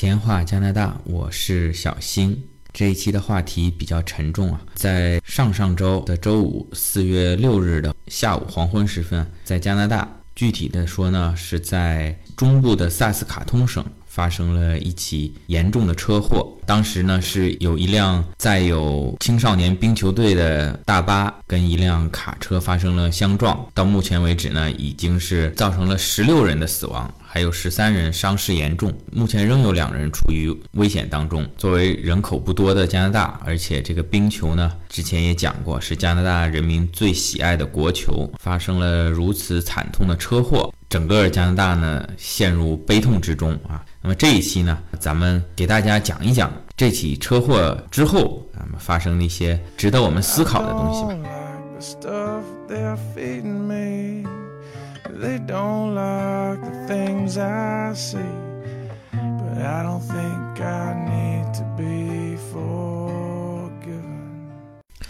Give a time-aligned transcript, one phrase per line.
[0.00, 2.42] 闲话加拿大，我是小星。
[2.72, 13.84] 这一期的话题比较沉重啊，在上上周的周五，四月六日的下午黄昏时分，在加拿大，具体的说呢，是在中部的萨斯卡通省。
[14.20, 31.48] 发生了一起严重的车祸，当时呢是有一辆载有青少年冰球队的大巴跟一辆卡车发生了相撞，到目前为止呢已经是造成了十六人的死亡，还有十三人伤势严重，目前仍有两人处于危险当中。
[31.56, 40.70] 作为人口不多的加拿大，而且这个冰球呢之前也讲过是加拿大人民最喜爱的国球，发生了如此惨痛的车祸。
[40.90, 43.80] 整个加拿大呢陷入悲痛之中啊。
[44.02, 51.30] 那么这一期呢，咱们给大家讲一讲这起车祸之后，那么发生的一些值得我们思考的东西吧。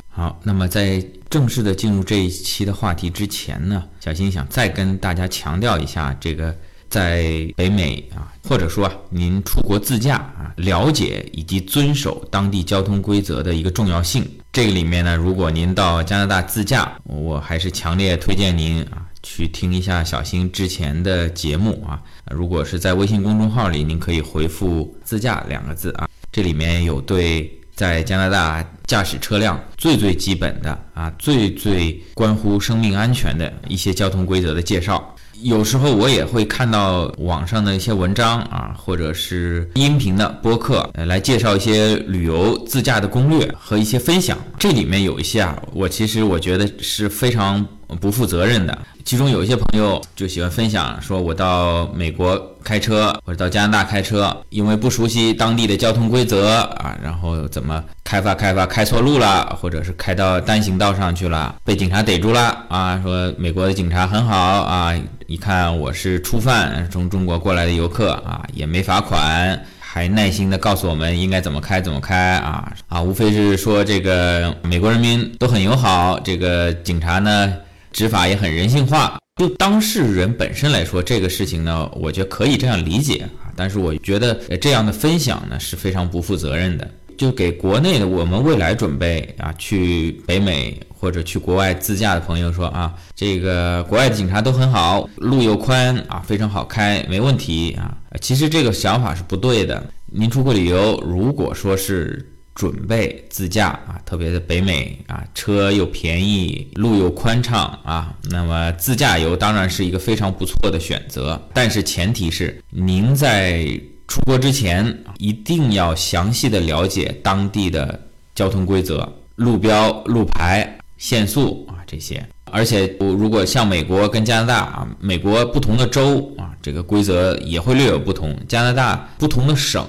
[0.08, 6.54] 好，那么在正式的进入这一期的话题之前呢，小新想再跟大家强调一下，这个
[6.90, 14.28] 在北美啊，或者说啊您出国自驾啊，了解以及遵守当地交通规则的一个重要性。
[14.52, 22.02] 这个里面呢，如果您到加拿大自驾，我还是强烈推荐您啊，去听一下小新之前的节目啊。
[22.30, 27.50] 如果是在微信公众号里，您可以回复“自驾”两个字啊，这里面有对。
[27.72, 35.16] 在加拿大驾驶车辆最最基本的啊，最最关乎生命安全的一些交通规则的介绍。
[35.42, 44.36] 有时候我也会看到网上的一些文章啊，或者是音频的播客，来介绍一些旅游自驾的攻略和一些分享。
[44.58, 48.78] 这里面有一些啊，我其实我觉得是非常不负责任的。
[49.04, 63.00] 其中有一些朋友就喜欢分享，说我到美国开车或者到加拿大开车，因为不熟悉当地的交通规则啊，然后怎么开发开发开错路了，或者是开到单行道上去了，被警察逮住了啊。
[63.02, 64.94] 说美国的警察很好啊，
[65.26, 77.52] 一看我是初犯，从中国过来的游客啊，也没罚款，还耐心的告诉我们应该怎么开怎么开啊啊，无非是说这个美国人民都很友好，这个警察呢。
[77.92, 83.50] 执法也很人性化，就当事人本身来说，这个事情呢，我觉得可以这样理解啊。
[83.56, 97.96] 但是我觉得这样的分享呢是非常不负责任的，就给国内的我们未来准备啊去北美或者去国外自驾的朋友说啊，这个国外的警察都很好，路又宽啊，非常好开，没问题啊。
[98.20, 99.82] 其实这个想法是不对的。
[100.06, 102.26] 您出国旅游，如果说是。
[102.60, 111.40] 准备自驾啊，特别是北美啊，车又便宜，路又宽敞啊，那么自驾游当然是一个非常不错的选择。
[111.54, 113.64] 但是前提是您在
[114.06, 117.98] 出国之前一定要详细的了解当地的
[118.34, 122.22] 交通规则、路标、路牌、限速啊这些。
[122.52, 129.82] 而且如果像美国跟加拿大啊，美国不同的州啊，这个规则也会略有不同；加拿大不同的省。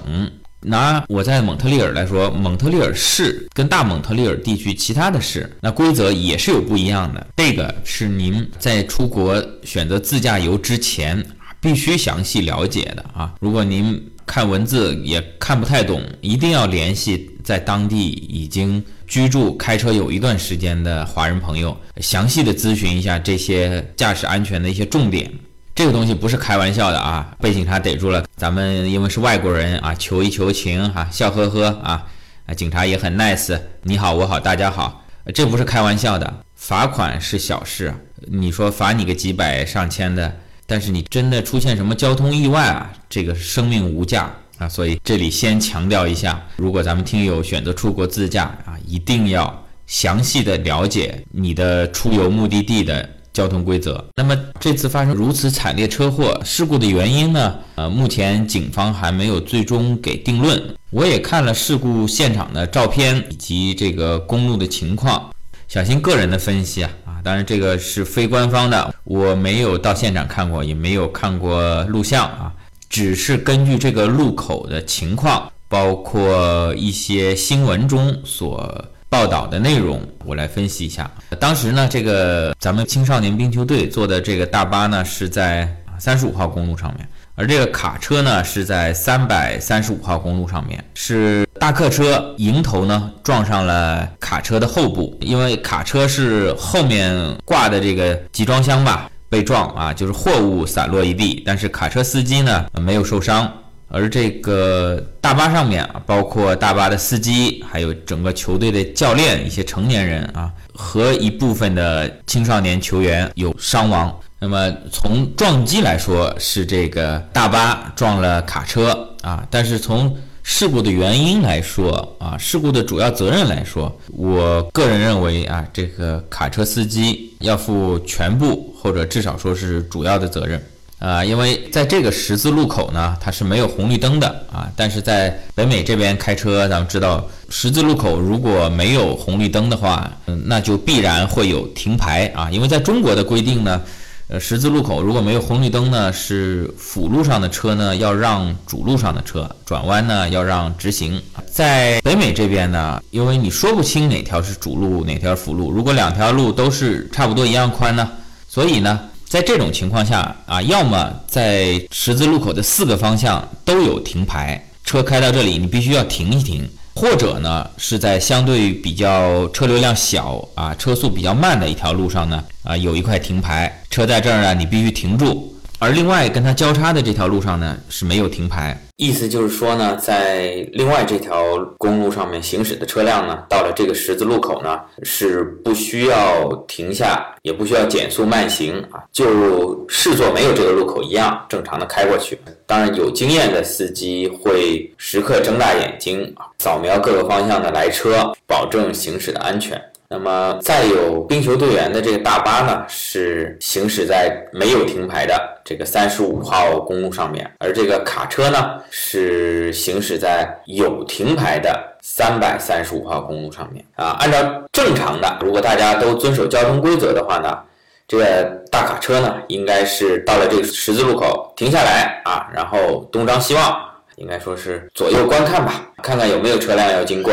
[0.62, 7.26] 拿我在蒙特利尔来说，蒙特利尔市跟大蒙特利尔地区其他的市，那规则也是有不一样的。
[7.36, 11.24] 这个是您在出国选择自驾游之前
[11.60, 13.34] 必须详细了解的啊！
[13.40, 25.30] 如果您看文字也看不太懂，一定要联系在当地已经居住、开车有一段时间的华人朋友，详细的咨询一下这些驾驶安全的一些重点。
[25.74, 27.34] 这个东西不是开玩笑的啊！
[27.40, 32.04] 被警察逮住了，咱们因为是外国人啊，求一求情哈，笑呵呵啊，
[32.44, 35.02] 啊，警察也很 nice，你好我好大家好，
[35.34, 36.34] 这不是开玩笑的。
[36.56, 37.92] 罚款是小事，
[38.28, 40.36] 你说罚你个几百上千的，
[40.66, 44.68] 但是你真的出现什么交通意外啊，这个生命无价啊！
[44.68, 53.08] 所以这里先强调一下，如果咱们听友选择出国自驾啊，一定要详细的了解你的出游目的地的。
[53.32, 54.04] 交通规则。
[54.16, 57.54] 那么这次发生如此惨烈车祸事故的原因呢？
[57.76, 60.62] 呃，目前警方还没有最终给定论。
[60.90, 65.30] 我也看了事故现场的照片以及这个公路的情况，
[65.66, 67.20] 小心个人的分析啊啊！
[67.24, 72.52] 当然这个是非官方的，我没有到现场看过，也没有看过录像啊，
[72.90, 78.84] 只是根据这个路口的情况，包括一些新闻中所。
[79.12, 81.10] 报道的内容，我来分析一下。
[81.38, 85.68] 当时呢，这个咱们青少年冰球队坐的这个大巴呢，是在
[85.98, 87.06] 三十五号公路上面。
[87.34, 97.14] 而这个卡车呢是在三百三十五号公路上面，是大客车迎头呢撞上了卡车的后部，因为卡车是后面
[97.44, 103.52] 挂的这个集装箱吧被撞啊，就是货物散落一地，但是卡车司机呢没有受伤。
[103.92, 114.18] 而这个大巴上面啊，包括大巴的司机，还有整个球队的教练、一些成年人啊，和一部分的青少年球员有伤亡。
[114.38, 130.60] 那么从撞击来说，是这个大巴撞了卡车啊，但是从事故的原因来说啊，事故的主要责任来说，我个人认为啊，这个卡车司机要负全部或者至少说是主要的责任。
[131.02, 134.70] 啊，因为在这个十字路口呢，它是没有红绿灯的啊。
[134.76, 142.48] 但是在北美这边开车，咱们知道十字路口如果没有红绿灯的话，嗯，那就必然会有停牌啊。
[142.52, 143.82] 因为在中国的规定呢，
[144.28, 151.20] 呃，十字路口如果没有红绿灯呢，是辅路上的车呢要让主路上的车转弯呢要让直行。
[151.50, 158.08] 在北美这边呢，因为你说不清哪条是主路，哪条辅路，如果两条路都是差不多一样宽呢，
[158.46, 159.00] 所以呢。
[159.32, 166.60] 在这种情况下啊，要么在十字路口的四个方向都有停牌，车开到这里你必须要停一停；
[166.94, 175.51] 或者呢是在相对比较车流量小啊、车速比较慢的一条路上呢啊有一块停牌，车在这儿呢你必须停住。
[175.82, 192.38] 而另外跟它交叉的这条路上呢是没有停牌，意思就是说呢，在另外这条公路上面行驶的车辆呢，到了这个十字路口呢是不需要停下，也不需要减速慢行啊，就视作没有这个路口一样，正常的开过去。
[192.64, 199.82] 当然，有经验的司机会时刻睁大眼睛啊，扫描各个方向的来车，保证行驶的安全。
[200.12, 214.14] 那么，再有冰球队员的这个大巴呢，是行驶在没有停牌的这个三十五号公路上面，而这个卡车呢，是行驶在有停牌的三百三十五号公路上面啊。
[214.20, 214.38] 按照
[214.70, 217.58] 正常的，如果大家都遵守交通规则的话呢，
[218.06, 223.80] 这个大卡车呢，应该是到了这个十字路口停下来啊，然后东张西望，
[224.16, 227.32] 应该说是左右观看吧，看看有没有车辆要经过。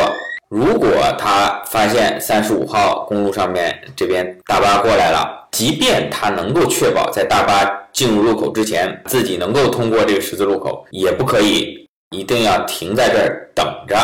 [0.50, 13.96] 如果他发现三十五号公路上面这边大巴过来了，即便他能够确保在大巴进入路口之前自己能够通过这个十字路口，也不可以一定要停在这儿等着，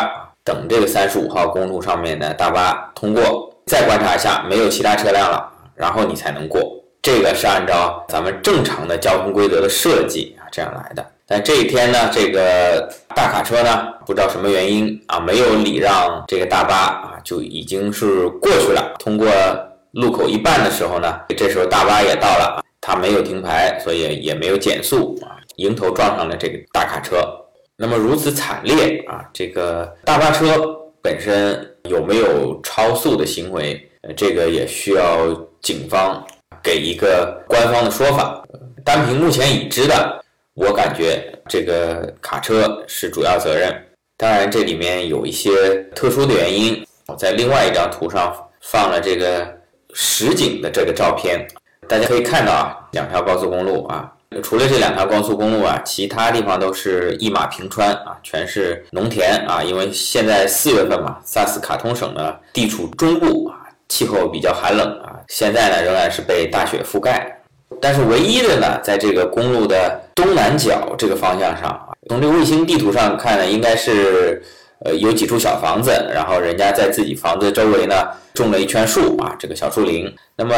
[0.43, 6.61] 等这个三十五号公路上面的大巴通过，再观察一下没有其他车辆了，然后你才能过。
[7.01, 11.03] 这个是按照咱们正常的交通规则的设计啊这样来的。
[11.27, 18.93] 但这一天呢，这个大卡车呢，不知道什么原因啊，没有礼让这个大巴啊，就已经是过去了。
[18.99, 19.27] 通过
[19.93, 27.17] 路口一半的时候呢，这时候大巴也到了，他没有停牌，所以也没有减速啊，迎头撞上了这个大卡车。
[27.75, 30.63] 那么如此惨烈啊，这个大巴车
[31.01, 33.81] 本身有没有超速的行为？
[34.15, 35.27] 这个也需要
[35.63, 36.23] 警方
[36.61, 38.43] 给一个官方的说法。
[38.83, 40.23] 单凭目前已知的。
[40.55, 43.75] 我感觉这个卡车是主要责任，
[44.15, 46.81] 当然这里面有一些特殊的原因。
[47.07, 49.45] 我在另外一张图上放了这个
[49.93, 51.45] 实景的这个照片，
[51.89, 54.09] 大家可以看到啊，两条高速公路啊，
[54.41, 59.61] 除了这两条高速公路啊，其他地方都是一马平川啊，全是农田啊。
[59.61, 67.41] 因为现在四月份嘛，萨斯卡通省呢地处中部啊，气候比较寒冷啊，现在呢仍然是被大雪覆盖。
[67.81, 74.41] 但是唯一的呢，在这个公路的东南角这个方向上啊，从这个卫星地图上看呢，应该是
[74.85, 77.95] 呃有几处小房子，然后人家在自己房子周围呢
[78.33, 80.11] 种了一圈树啊，这个小树林。
[80.35, 80.55] 那么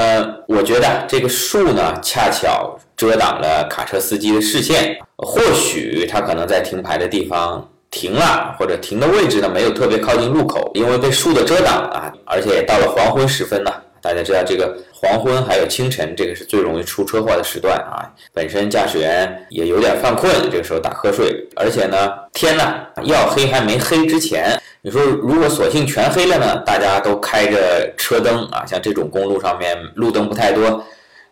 [0.48, 13.72] 我觉得这个树呢，恰巧遮挡了卡车司机的视线，或许他可能在停牌的地方停了，或者停的位置呢没有特别靠近路口，因为被树的遮挡啊，而且到了黄昏时分呢。
[14.02, 18.06] 大家知道，这个黄昏还有清晨，这个是最容易出车祸的时段啊。
[18.34, 26.64] 本身驾驶员也有点犯困，这个时候打瞌睡，而且呢，天呢要黑还没黑之前，你说如果索性全黑了呢？
[26.66, 30.66] 大家都开着车灯啊，像这种公路上面路灯不太多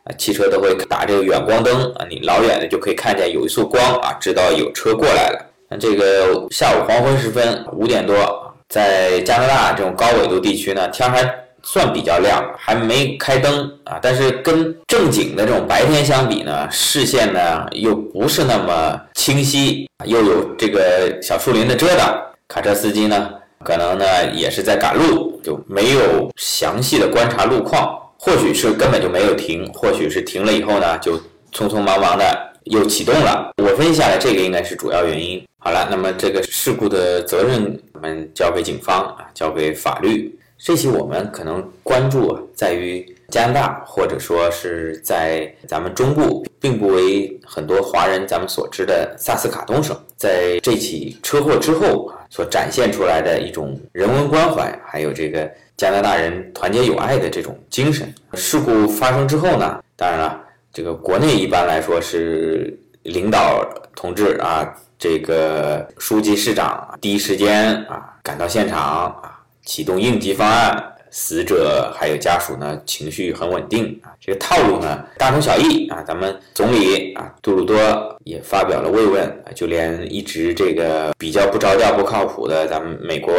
[0.03, 5.45] 啊，汽车都会打这个远光灯啊，你老远的就可以看见有一束光啊，知道有车过来了。
[5.69, 11.44] 那这个下午黄昏时分，五点多，在加拿大这种高纬度地区呢，天还。
[11.65, 22.15] 算比较亮，还没开灯啊，但是跟正经的这种白天相比呢，视线呢又不是那么清晰，又有这个小树林的遮挡，
[22.47, 23.31] 卡车司机呢
[23.63, 31.17] 可能呢也是在赶路，就没有详细的观察路况，或许是根本就没有停，或许是停了以后呢就
[31.51, 32.23] 匆匆忙忙的
[32.65, 33.51] 又启动了。
[33.57, 35.43] 我分析下来，这个应该是主要原因。
[35.57, 40.37] 好了，那么这个事故的责任我们交给警方啊，交给法律。
[40.57, 55.47] 这期我们可能关注啊，在于加拿大或者说是在咱们中部，并不为很多华人咱们所知的萨斯卡东省，在这起车祸之后，所展现出来的一种人文关怀，还有这个
[55.77, 58.11] 加拿大人团结友爱的这种精神。
[58.33, 60.41] 事故发生之后呢，当然了，
[60.73, 63.63] 这个国内一般来说是领导
[63.95, 64.65] 同志啊，
[64.97, 69.31] 这个书记、市长第一时间啊赶到现场啊。
[69.65, 74.13] 启动应急方案，死者还有家属呢，情绪很稳定啊。
[74.21, 76.03] 这个套路呢，大同小异啊。
[76.07, 77.75] 咱们总理啊，杜鲁多
[78.23, 83.33] 也发表了慰问，就连一直这个比较不着调、不靠谱的咱们美国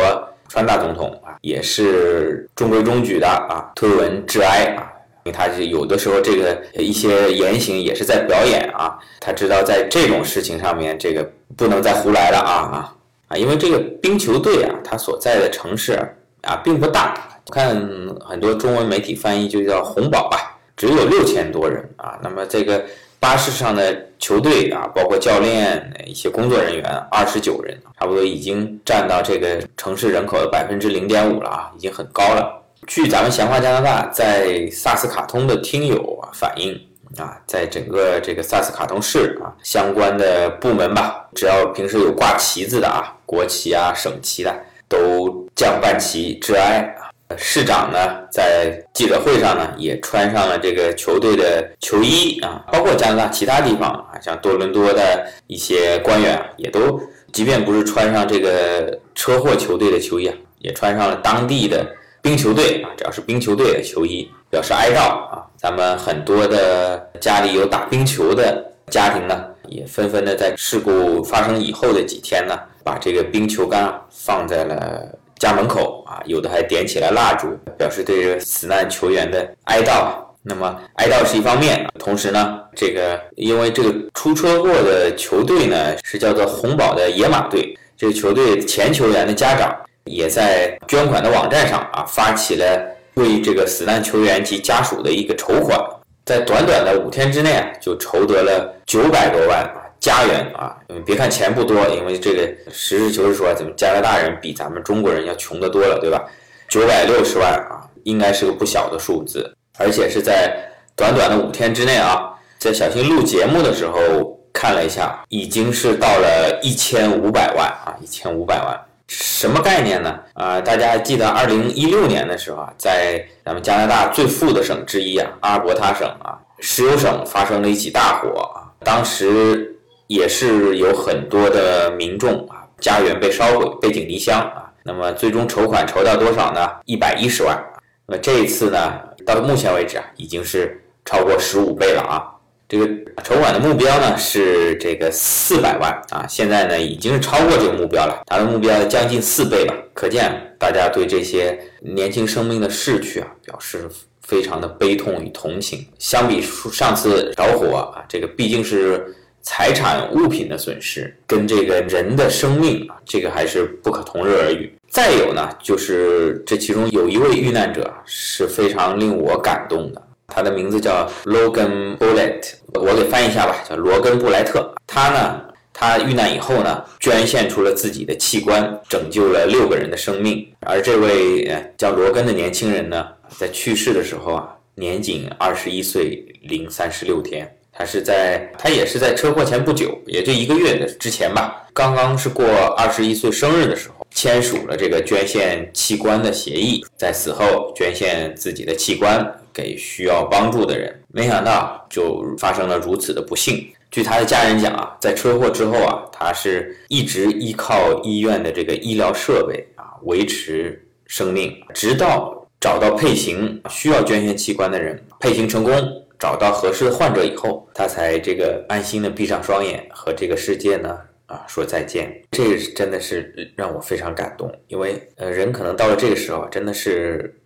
[0.48, 4.92] 川大总统啊，也是中规中矩的啊，推文致哀啊。
[5.24, 12.92] 因为他是有的时候这个一些言行也是在表演啊，他知道在这种事情上面，这个不能再胡来了啊啊。
[13.28, 15.98] 啊，因为这个冰球队啊，他所在的城市
[16.46, 17.14] 啊并不大，
[17.50, 17.76] 看
[18.24, 22.18] 很多中文媒体翻译就叫红堡吧，只有六千多人啊。
[22.22, 22.84] 那么这个
[23.18, 32.62] 巴士上的球队啊，包括教练一些工作人员二十九人，差不多已经占到这个城市人口的百分之零点五了啊，已经很高了。
[32.86, 36.80] 据咱们闲话加拿大在萨斯卡通的听友啊反映。
[37.16, 44.54] 啊，在整个这个萨斯卡通市啊，相关的部门吧，只要平时有挂旗子的啊，国旗啊、省旗的，
[44.88, 47.06] 都降半旗致哀啊。
[47.36, 47.98] 市长呢，
[48.30, 57.00] 在记者会上呢，也穿上了这个球队的球衣啊，包括加拿大其他地方啊，像多伦多的一些官员啊也都，
[57.32, 61.84] 即便不是穿上这个车祸球队的球衣啊，也穿上了当地的
[62.22, 65.42] 冰球队啊，只要是冰球队的球衣，表示哀悼啊。
[65.56, 75.02] 咱们很多的家里有打冰球的家庭呢，也纷纷的在事故发生以后的几天呢，把这个冰球杆放在了
[75.40, 80.14] 家门口啊，有的还点起了蜡烛，表示对这死难球员的哀悼。
[80.44, 92.92] 那么哀悼是一方面，同时呢，这个因为这个出车祸的球队呢是叫做红宝的野马队，这个球队前球员的家长也在捐款的网站上啊发起了。
[93.14, 95.80] 为这个死难球员及家属的一个筹款，
[96.26, 99.64] 在短短的五天之内啊，就筹得了九百多万
[100.06, 100.76] 家园啊！
[100.88, 106.24] 嗯别看钱不多，因为这个实事求是说，咱们加拿大人比咱们中国人要穷得多了，对吧？
[106.68, 110.56] 九百六十万啊，应该是个不小的数字，而且是在
[110.94, 118.80] 短短的五天之内啊，在小新录节目的时候看了一下，已经是到了一千五百万啊，一千五百万。
[119.08, 120.20] 什么概念呢？
[120.34, 129.75] 啊，大家还记得二零一六年的时候啊，在咱们加拿大最富的省之一啊，阿尔伯塔省啊，石油省发生了一起大火啊，当时
[130.06, 134.72] 也是有很多的民众啊，家园被烧毁，背井离乡啊。
[134.82, 136.68] 那么最终筹款筹到多少呢？
[136.84, 137.58] 一百一十万。
[138.06, 138.92] 那么这一次呢，
[139.24, 142.32] 到目前为止啊，已经是超过十五倍了啊。
[142.68, 142.88] 这个
[143.22, 149.74] 筹款的目标呢是这个四百万啊，现在呢已经是超过这个目标了，达到目标将近四倍吧。
[149.94, 153.88] 可见大家对这些年轻生命的逝去啊，表示
[154.22, 155.86] 非常的悲痛与同情。
[155.98, 159.14] 相比上次着火啊，这个毕竟是
[159.48, 164.76] 财产物品的损失，跟这个人的生命啊，这个还是不可同日而语。
[164.90, 170.02] 再有呢，就是这其中有一位遇难者是非常令我感动的。
[170.26, 172.42] 他的名字叫 Logan Bullet，
[172.74, 174.74] 我给翻译一下吧，叫罗根布莱特。
[174.84, 175.40] 他呢，
[175.72, 180.44] 他遇难以后呢，捐献出了自己的器官，拯救了六个人的生命。
[180.60, 181.48] 而这位
[181.78, 183.06] 叫罗根的年轻人呢，
[183.38, 187.55] 在去世的时候啊，年仅二十一岁零三十六天。
[187.76, 199.24] 他是在他也是在车祸前不久，也就一个月的之前吧，刚刚是过二十一岁生日的时候，签署了这个捐献器官的协议，在死后捐献自己的器官。
[199.56, 203.66] 给需要帮助的人，没想到就发生了如此的不幸。
[203.90, 215.72] 据他的家人讲啊，在车祸之后啊，他是一直依靠医院的这个医疗设备啊维持生命，直到找到配型需要捐献器官的人，配型成功，
[216.18, 222.22] 找到合适的患者以后，他才这个安心的闭上双眼，和这个世界呢啊说再见。
[222.30, 227.34] 这个是真的是让我非常感动，因为呃人可能到了这个时候，真的是。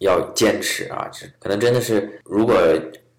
[0.00, 2.56] 要坚持啊，可能真的是，如果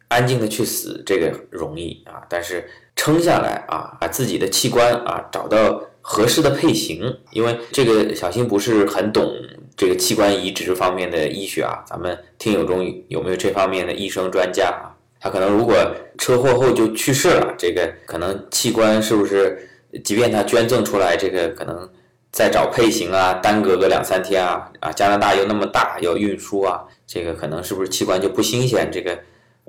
[0.10, 9.34] 安静的去死，这个容易啊，但是撑下来啊，把自己的器官啊找到合适的配型，因为这个小新不是很懂
[9.76, 14.95] 这个器官移植方面的医学啊，咱们听友中有没有这方面的医生专家啊？
[15.26, 15.76] 他可能如果
[16.20, 19.58] 车祸后就去世了，这个可能器官是不是，
[20.04, 21.90] 即便他捐赠出来，这个可能
[22.32, 28.88] 再找配型啊，耽搁个两三天啊，啊，加拿大又那么大，要运输啊，这个可能是不是器官就不新鲜？
[28.92, 29.18] 这个，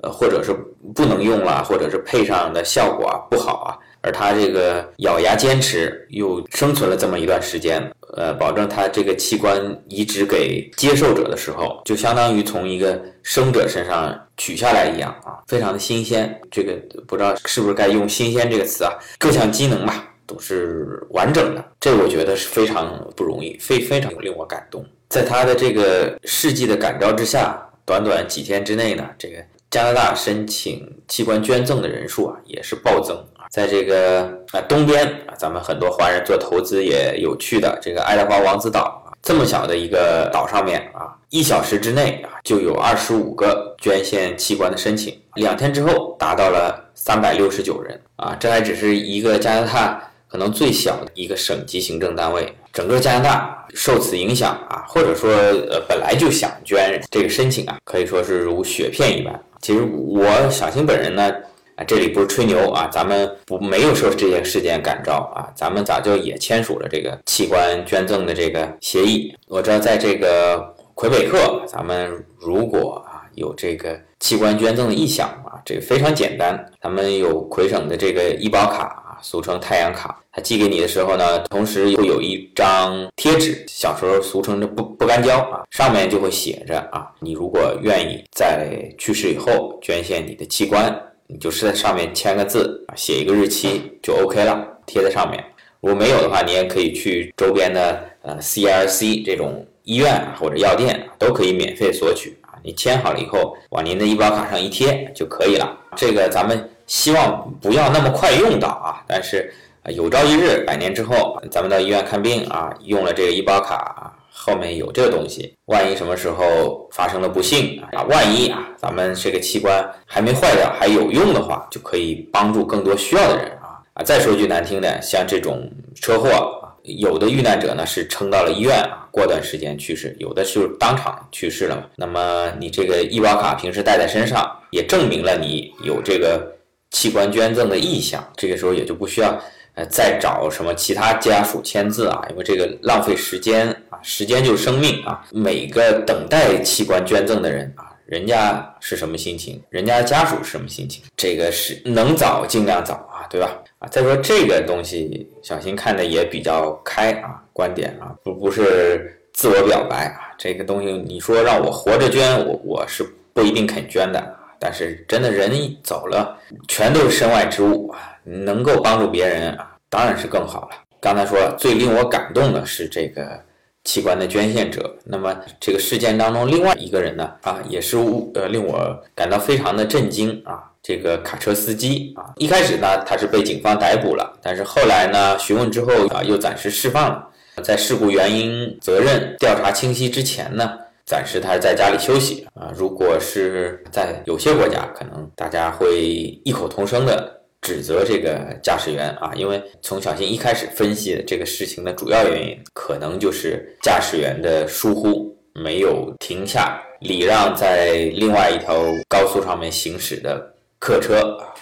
[0.03, 0.53] 呃，或者是
[0.93, 3.73] 不能用了，或者是配上的效果啊不好啊。
[4.07, 7.83] 而他这个咬牙坚持，又生存了这么一段时间，
[8.15, 16.39] 呃，保证他这个器官移植给接受者的时候，就相当于从一个生者身上取下来一样啊，非常的新鲜。
[16.49, 16.73] 这个
[17.05, 18.93] 不知道是不是该用“新鲜”这个词啊？
[19.19, 24.85] 各项机能吧都是完整的，这我觉得是非常不容易，非非常令我感动。
[25.09, 29.35] 在他的这个事迹的感召之下，短短几天之内呢，这个
[29.69, 33.21] 加拿大申请器官捐赠的人数啊，也是暴增。
[33.49, 59.39] 在这个啊东边啊，咱们很多华人做投资也有趣的这个爱德华王子岛啊，这么小的一个岛上面啊，一小时之内啊就有二十五个捐献器官的申请，两天之后达到了三百六十九人啊，这还只是一个加拿大可能最小的一个省级行政单位，整个加拿大受此影响啊，或者说呃本来就想捐这个申请啊，可以说是如雪片一般。
[59.61, 61.31] 其实我小新本人呢。
[61.77, 69.31] 啊，这里不是吹牛啊，咱们不没有受这些事件感召啊，咱们早就也签署了这个器官捐赠的这个协议。
[69.47, 88.67] 我知道在这个魁北克，咱们如果啊有这个器官捐赠的意向啊，这个非常简单，咱们有魁省的这个医保卡啊，俗称太阳卡，它寄给你的时候呢，同时会有一张贴纸，小时候俗称的不不干胶啊，上面就会写着啊，你如果愿意在
[88.97, 90.91] 去世以后捐献你的器官。
[91.29, 95.43] 你就是在上面签个字啊，写一个日期就 OK 了，贴在上面。
[95.81, 102.55] 如果没有的话，你也可以去周边的呃 CRC 这种医院或者药店都可以免费索取啊。
[102.63, 105.77] 你签好了以后，往您的医保卡上一贴就可以了。
[105.95, 109.53] 这个咱们希望不要那么快用到啊，但是
[109.93, 114.13] 有朝一日百年之后，咱们到医院看病啊，用了这个医保卡啊。
[114.39, 124.03] 后面有这个东西，万一什么时候发生了不幸啊，万一啊，咱们这个器官还没坏掉，还有用的话，就可以帮助更多需要的人啊啊！
[124.03, 131.89] 再说句难听的，像这种车祸，有的遇难者呢是撑到了医院啊，过段时间去世，有的就是当场去世了。
[131.95, 136.55] 那么你这个医保卡平时带在身上，也证明了你有这个
[136.91, 139.37] 器官捐赠的意向，这个时候也就不需要。
[139.77, 142.19] 呃，再找什么其他家属签字啊？
[142.31, 145.23] 因为这个浪费时间啊，时间就是生命啊。
[145.31, 149.61] 每个等待器官捐赠的人啊，人家是什么心情？
[149.69, 151.03] 人家家属是什么心情？
[151.15, 153.55] 这个是能早尽量早啊，对吧？
[153.77, 160.33] 啊，再说这个东西，小新看的也比较开啊，观点啊，不不是自我表白啊。
[160.39, 164.35] 这个东西你说让我活着捐，我我是不一定肯捐的。
[164.59, 165.51] 但是真的人
[165.83, 166.35] 走了，
[166.67, 168.16] 全都是身外之物啊。
[168.27, 170.75] 能够帮助别人啊，当然是更好了。
[170.99, 173.39] 刚才说最令我感动的是这个
[173.85, 174.93] 器官的捐献者。
[175.05, 177.97] 那么这个事件当中，另外一个人呢啊，也是
[178.33, 180.63] 呃令我感到非常的震惊啊。
[180.83, 187.27] 这个卡车司机啊，一开始呢他是被警方逮捕了，但是后来呢询问之后啊又暂时释放了。
[187.63, 192.71] 在事故原因、责任调查清晰之前呢，暂时他是在家里休息啊。
[192.75, 196.01] 如果是在有些国家，可能大家会
[196.43, 197.36] 异口同声的。
[197.67, 210.49] 指责这个驾驶员啊，因为从小新一开始分析的这个事情的主要原因，可能就是驾驶员的疏忽，没有停下礼让在另外一条高速上面行驶的
[210.79, 211.53] 客车啊。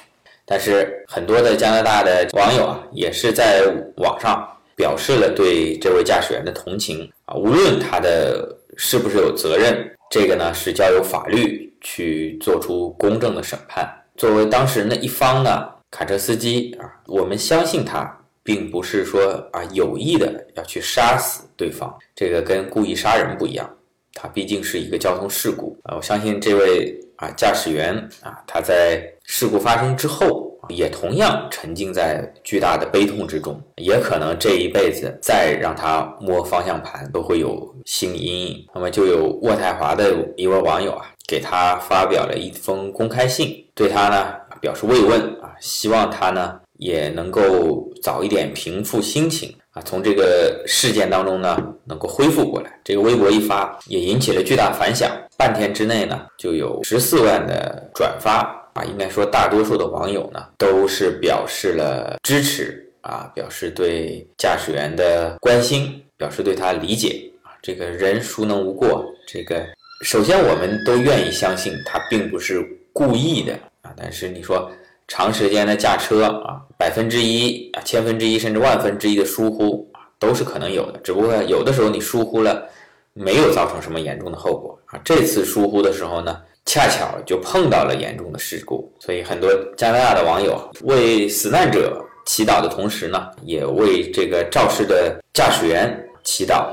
[0.46, 3.64] 但是很多的加拿大的网友啊，也是在
[3.98, 7.34] 网上表示了对这位驾驶员的同情啊。
[7.34, 13.92] 无论他的是不是有责任，这个呢是交由法律去做出公正的审判。
[14.16, 15.74] 作为当事人的一方呢。
[15.96, 18.06] 卡车司机啊，我们相信他
[18.44, 19.22] 并不是说
[19.54, 23.66] 啊有意的要去杀死对方，这个跟故意杀人不一样。
[24.14, 38.68] 他毕竟是一个交通事故啊，我相信这位啊驾驶员啊，他在事故发生之后也同样沉浸在巨大的悲痛之中，也可能这一辈子再让他摸方向盘都会有心理阴影。
[38.76, 44.36] 那么就有渥太华的一位网友啊，给他发表了一封公开信，对他呢。
[44.62, 45.22] 表示慰问，
[45.60, 52.80] 希望他呢也能够早一点平复心情啊，从这个事件当中呢能够恢复过来。
[52.84, 58.40] 这个微博一发也引起了巨大反响，半天之内呢就有十四万的转发
[58.74, 67.52] 啊，应该说大多数的网友呢都是表示了支持啊，表示对驾驶员的关心，表示对他理解啊。
[67.62, 69.06] 这个人孰能无过？
[69.28, 69.66] 这个
[70.02, 73.54] 首先我们都愿意相信他并不是故意的。
[73.82, 74.70] 啊，但是你说
[75.08, 81.00] 长时间的驾车啊，百分之一啊、千分之一甚至万分之一的疏忽啊，都是可能有的。
[81.04, 82.68] 只不过有的时候你疏忽了，
[83.14, 85.00] 没有造成什么严重的后果啊。
[85.06, 96.66] 这次疏忽的时候呢，恰巧就碰到了严重的事故，所以很多加拿大的网友为死难者祈祷的同时呢，也为这个肇事的驾驶员祈祷。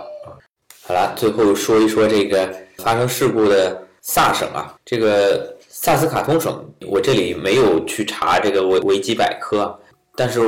[0.84, 5.54] 好了，最后说一说这个发生事故的萨省啊，这个。
[5.74, 9.74] 萨斯卡通省，我这里没有去查这个维维基百科，
[10.14, 10.38] 但是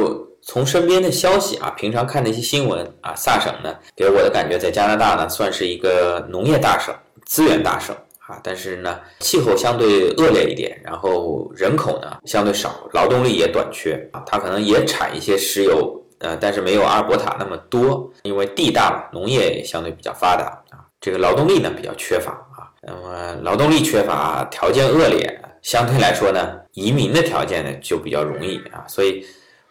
[0.42, 22.38] 从身边的消息啊，平常看的一些新闻啊，萨省呢给我的感觉，在加拿大呢算是一个农业大省、资源大省啊，但是呢气候相对恶劣一点，然后人口呢相对少，劳动力也短缺啊，它可能也产一些石油，呃，但是没有阿尔伯塔那么多，因为地大嘛，农业也相对比较发达啊，这个劳动力呢比较缺乏。
[22.86, 28.84] 那么劳动力缺乏，条件恶劣，相对来说呢，移民的条件呢就比较容易啊。
[28.86, 29.24] 所以，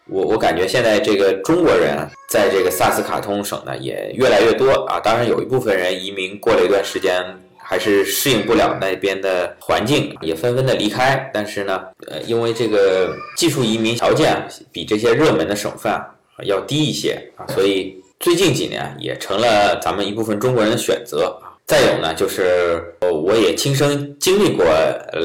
[0.08, 1.96] 我我感觉现在这个中国人
[2.28, 4.98] 在这个萨斯卡通省呢也越来越多啊。
[4.98, 7.24] 当然，有一部分人移民过了一段时间，
[7.56, 11.30] 还是适应不了那边的环境，也纷纷的离开。
[11.32, 14.36] 但是呢，呃，因为这个技术移民条件
[14.72, 16.04] 比这些热门的省份啊
[16.44, 21.38] 要低一些啊，所以最近几年也成了咱们一部分中国人的选择。
[21.66, 24.66] 再有呢，就是呃，我也亲身经历过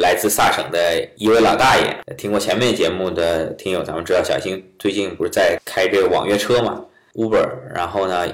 [0.01, 0.79] 来自萨省的
[1.17, 2.15] 一位老大爷。
[2.15, 6.81] 听过前面节目的听友，咱们知道小新最近不是在开这个网约车嘛
[7.15, 7.45] ，Uber。
[7.75, 8.25] 然后呢，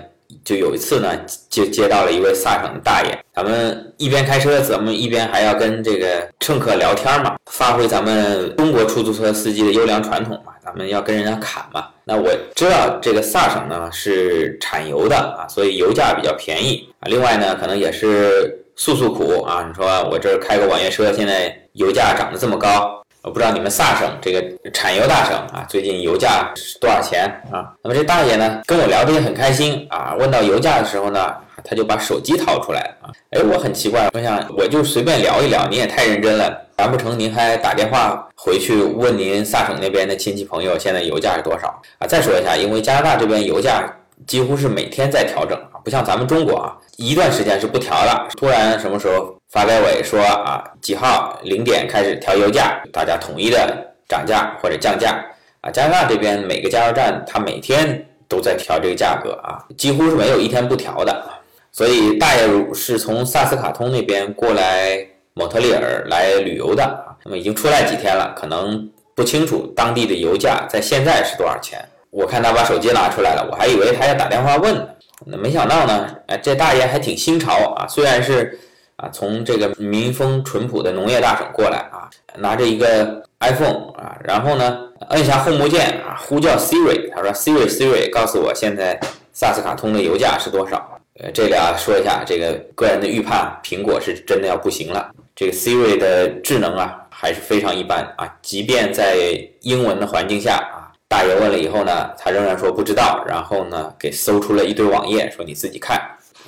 [0.44, 1.10] 就有一次呢，
[1.50, 11.88] 就接到了一位萨省的大爷，咱们一边开车，咱们一边还要跟这个乘客聊天嘛，发挥咱们中国出租车司机的优良传统嘛，咱们要跟人家侃嘛。
[12.04, 17.08] 那我知道这个萨省呢是产油的啊，所以油价比较便宜啊。
[17.08, 19.66] 另外呢，可能也是诉诉苦啊。
[19.68, 27.74] 你说我这开个网约车，现在油价涨得这么高，我不知道你们萨省这个产油大省啊，最近油价是多少钱啊？
[27.82, 30.14] 那么这大爷呢跟我聊得也很开心啊。
[30.20, 31.34] 问到油价的时候呢，
[31.64, 33.10] 他就把手机掏出来啊。
[33.32, 36.56] 哎，我很奇怪，我想我就随便聊一聊，你也太认真了。
[36.78, 42.06] 难不成您还打电话回去问您萨省那边的亲戚朋友现在油价是多少啊？
[42.06, 43.92] 再说一下，因为加拿大这边油价
[44.28, 53.74] 几乎是每天在调整啊，不像咱们中国啊，一段时间是不调的，突然什么时候发改委说啊几号零点开始调油价，大家统一的
[54.06, 55.24] 涨价或者降价
[55.62, 55.72] 啊。
[55.72, 61.24] 加拿大这边每个加油站它每天都在调这个价格啊，几乎是没有一天不调的。
[61.72, 65.08] 所以大爷是从萨斯卡通那边过来。
[65.38, 71.78] 蒙特利尔来旅游的啊，那么已经出来几天了，可能不清楚当地的油价在现在是多少钱。
[72.10, 74.88] 我看他把手机拿出来了，我还以为他要打电话问呢，
[75.26, 78.58] 那没想到呢，哎，这大爷还挺新潮啊，虽然是
[78.98, 84.80] 啊从这个民风淳朴的农业大省过来啊，拿着一个 iPhone 啊，然后呢
[85.10, 89.00] 摁下 Home 键啊，呼叫 Siri，他说 Siri Siri，告诉我现在
[89.34, 90.92] 萨斯卡通的油价是多少？
[91.20, 95.12] 呃，这里啊说一下，这个个人的预判，苹果是真的要不行了。
[95.36, 98.34] 这个 Siri 的智能啊，还是非常一般啊。
[98.42, 99.16] 即便在
[99.62, 103.24] 英文的环境下啊，大爷问了以后呢，他仍然说不知道。
[103.28, 106.02] 然后呢，给搜出了一堆网页，说你自己看。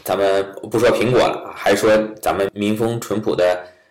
[0.07, 0.41] 咱们
[0.71, 1.91] 不说苹果了，还说
[2.21, 3.43] 咱们民风淳朴的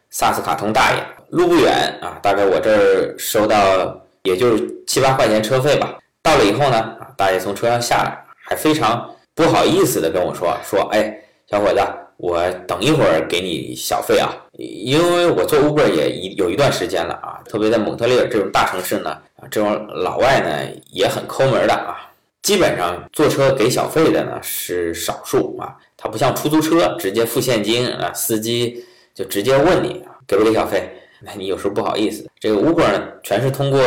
[0.09, 0.99] 萨斯卡通大爷，
[1.29, 5.95] 路不远啊，大概我这儿收到也就是七八块钱车费吧。
[6.23, 11.15] 到了以后呢，大爷从车上下来，还非常不好意思的跟我说说，哎，
[11.51, 11.81] 小伙子。
[12.19, 22.09] 我等一会儿给你小费啊，因为我做 Uber 也一有一段时间了啊，特别在蒙特利尔这种大城市呢，啊，这种老外呢也很抠门的啊，
[22.41, 30.91] 基本上坐车给小费的呢是少数啊，他不像出租车直接付现金啊，司机就直接问你给不给小费，
[31.23, 33.81] 那你有时候不好意思，这个 Uber 呢全是通过。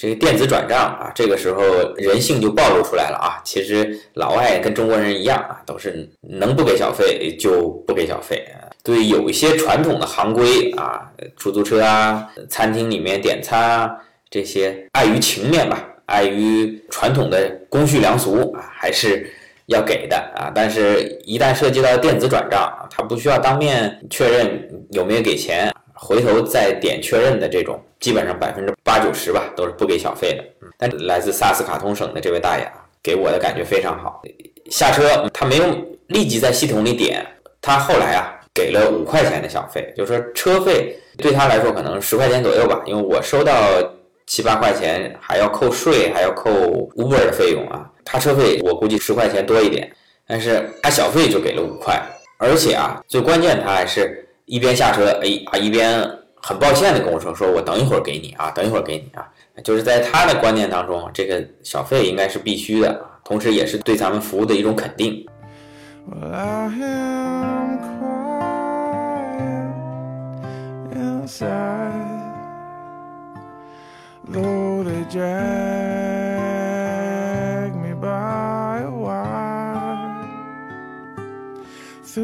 [0.00, 1.60] 这个电子转账啊，这个时候
[1.96, 3.42] 人性就暴露出来了啊！
[3.42, 8.46] 其实老外跟中国人一样啊，都是能不给小费就不给小费。
[8.84, 13.90] 对，有一些传统的行规啊，出租车啊、餐厅里面点餐啊，
[14.30, 19.28] 这些碍于情面吧，碍于传统的公序良俗啊，还是
[19.68, 20.52] 要给的啊。
[20.54, 25.72] 但是，一旦涉及到电子转账，他不需要当面确认有没有给钱。
[26.00, 30.44] 回头再点确认的这种，基本上百分之八九十吧，都是不给小费的。
[30.78, 34.22] 但来自萨斯卡通省的这位大爷啊，给我的感觉非常好。
[34.70, 35.64] 下车他没有
[36.06, 37.26] 立即在系统里点，
[37.60, 42.80] 他后来啊给了五块钱的小费，就是说车费对他来说可能十块钱左右吧。
[42.86, 43.52] 因为我收到
[44.24, 46.48] 七八块钱，还要扣税，还要扣
[46.94, 47.90] Uber 的费用啊。
[48.10, 49.92] 他车费我估计十块钱多一点，
[50.26, 52.02] 但是他小费就给了五块，
[52.38, 54.24] 而且啊，最关键他还是。
[54.50, 56.00] 一边下车，哎啊，一边
[56.36, 59.28] 很抱歉的跟我说，说我等一会儿给你啊，等一会儿给你啊，
[59.62, 65.22] 就是在他的观念当中，这个小费应该是必须的，同时也是对咱们服务的一种肯定。
[66.10, 68.48] Well, I am quiet
[70.94, 72.08] inside,
[82.10, 82.14] 好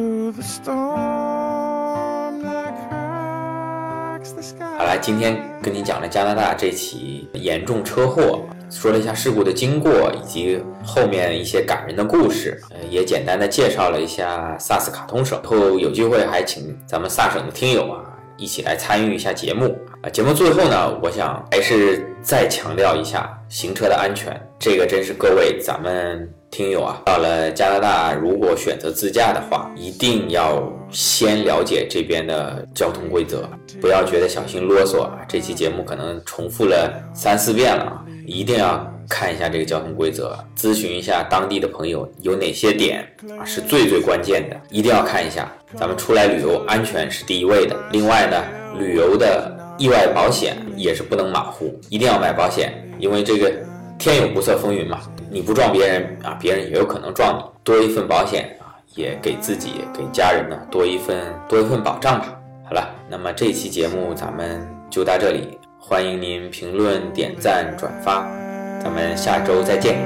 [4.83, 4.99] 来，sky.
[4.99, 15.39] 今天跟你讲了加拿大这起严重车祸，说了一下事故的经过以及后面一些感人的故事，呃，也简单的介绍了一下萨斯卡通省。
[15.45, 18.01] 以后有机会还请咱们萨省的听友啊
[18.39, 20.09] 一起来参与一下节目啊。
[20.09, 35.19] 节目最后呢，我想还是再强调一下行车的安全，这个真是各位咱们听友啊，到了加拿大如果选择自驾的话，一定要先了解这边的交通规则，不要觉得小心啰嗦啊。
[35.27, 43.05] 这期节目可能重复了三四遍了啊，一定要看一下这个交通规则，咨询一下当地的朋友有哪些点
[43.37, 45.53] 啊是最最关键的，一定要看一下。
[45.75, 47.77] 咱们出来旅游，安全是第一位的。
[47.91, 48.41] 另外呢，
[48.79, 53.53] 旅游的意外保险也是不能马虎，一定要买保险，因为这个
[54.05, 57.43] 天有不测风云嘛，你不撞别人啊，别人也有可能撞你。
[57.65, 62.27] 多一份保险啊，也给自己给家人呢多一份多一份保障吧。
[62.67, 68.29] 好了，那么这期节目咱们就到这里，欢迎您评论、点赞、转发，
[68.79, 69.97] 咱们下周再见。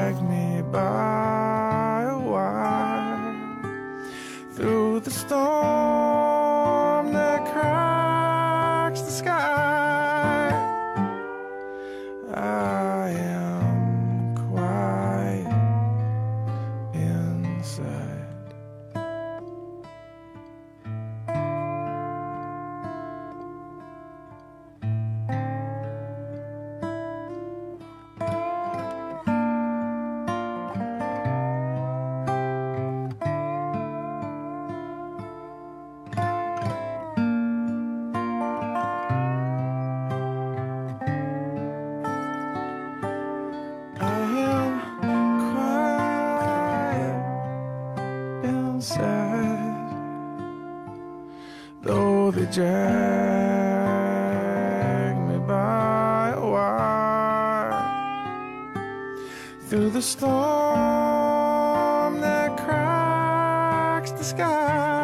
[52.58, 52.74] Drag
[55.28, 57.70] me by a wire
[59.68, 60.26] through the storm
[62.20, 64.97] that cracks the sky.